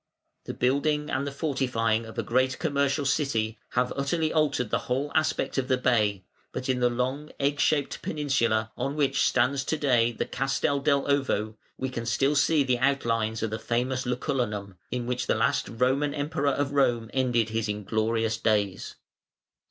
[0.45, 5.11] The building and the fortifying of a great commercial city have utterly altered the whole
[5.13, 9.77] aspect of the bay, but in the long egg shaped peninsula, on which stands to
[9.77, 14.73] day the Castel dell' Ovo, we can still see the outlines of the famous Lucullanum,
[14.89, 18.95] in which the last Roman Emperor of Rome ended his inglorious days.